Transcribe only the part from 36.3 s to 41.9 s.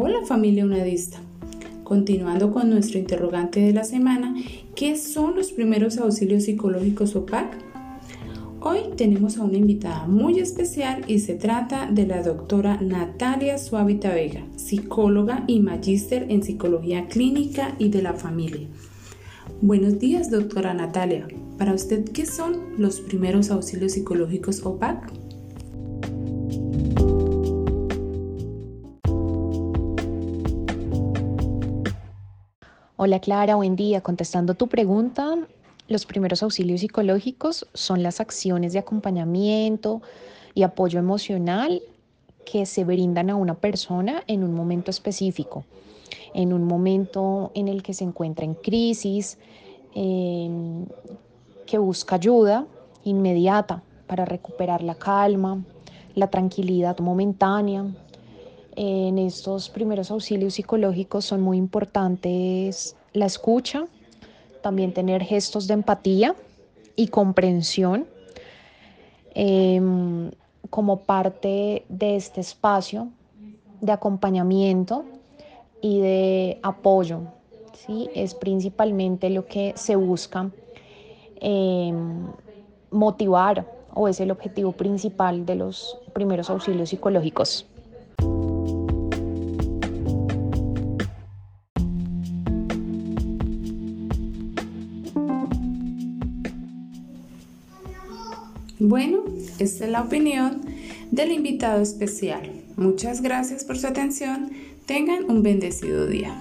auxilios psicológicos son las acciones de acompañamiento y apoyo emocional